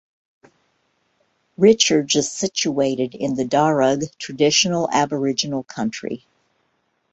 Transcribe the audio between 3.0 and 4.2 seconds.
in the Darug